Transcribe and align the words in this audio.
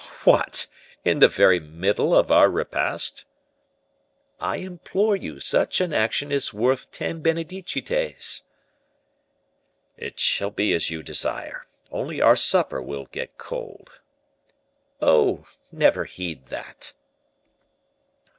"What! 0.23 0.65
in 1.05 1.19
the 1.19 1.27
very 1.27 1.59
middle 1.59 2.15
of 2.15 2.31
our 2.31 2.49
repast?" 2.49 3.25
"I 4.39 4.55
implore 4.57 5.15
you; 5.15 5.39
such 5.39 5.79
an 5.79 5.93
action 5.93 6.31
is 6.31 6.51
worth 6.51 6.89
ten 6.91 7.21
Benedicites." 7.21 8.41
"It 9.97 10.19
shall 10.19 10.49
be 10.49 10.73
as 10.73 10.89
you 10.89 11.03
desire, 11.03 11.67
only 11.91 12.19
our 12.19 12.35
supper 12.35 12.81
will 12.81 13.05
get 13.11 13.37
cold." 13.37 13.91
"Oh! 15.03 15.45
never 15.71 16.05
heed 16.05 16.47
that." 16.47 16.93